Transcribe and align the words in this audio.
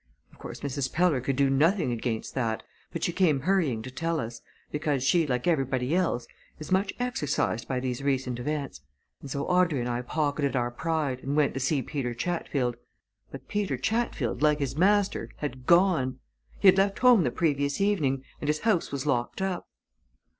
Of 0.31 0.39
course, 0.39 0.61
Mrs. 0.61 0.91
Peller 0.91 1.21
could 1.23 1.35
do 1.35 1.47
nothing 1.47 1.91
against 1.91 2.33
that, 2.33 2.63
but 2.91 3.03
she 3.03 3.11
came 3.13 3.41
hurrying 3.41 3.83
to 3.83 3.91
tell 3.91 4.19
us, 4.19 4.41
because 4.71 5.03
she, 5.03 5.27
like 5.27 5.45
everybody 5.45 5.93
else, 5.93 6.25
is 6.57 6.71
much 6.71 6.91
exercised 6.99 7.67
by 7.67 7.79
these 7.79 8.01
recent 8.01 8.39
events. 8.39 8.81
And 9.21 9.29
so 9.29 9.45
Audrey 9.45 9.79
and 9.79 9.87
I 9.87 10.01
pocketed 10.01 10.55
our 10.55 10.71
pride, 10.71 11.19
and 11.19 11.35
went 11.35 11.53
to 11.53 11.59
see 11.59 11.83
Peter 11.83 12.15
Chatfield. 12.15 12.77
But 13.29 13.47
Peter 13.47 13.77
Chatfield, 13.77 14.41
like 14.41 14.57
his 14.57 14.75
master, 14.75 15.29
had 15.35 15.67
gone! 15.67 16.17
He 16.59 16.67
had 16.67 16.77
left 16.77 16.97
home 16.97 17.23
the 17.23 17.29
previous 17.29 17.79
evening, 17.79 18.23
and 18.39 18.47
his 18.47 18.61
house 18.61 18.91
was 18.91 19.05
locked 19.05 19.39
up." 19.39 19.69